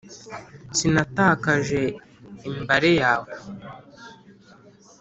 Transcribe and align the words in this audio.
sinatakaje 0.77 1.81
imbare 2.49 2.91
yawe 3.01 3.31